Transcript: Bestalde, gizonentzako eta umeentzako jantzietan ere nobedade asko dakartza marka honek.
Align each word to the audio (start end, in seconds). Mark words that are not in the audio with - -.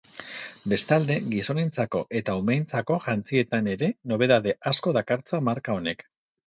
Bestalde, 0.71 1.17
gizonentzako 1.33 2.01
eta 2.21 2.35
umeentzako 2.41 2.99
jantzietan 3.07 3.73
ere 3.77 3.93
nobedade 4.15 4.59
asko 4.75 4.99
dakartza 5.01 5.45
marka 5.53 5.81
honek. 5.81 6.07